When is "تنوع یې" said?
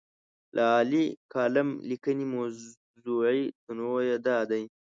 3.63-4.17